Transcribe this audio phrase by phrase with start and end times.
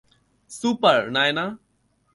[0.51, 1.45] Super, Naina!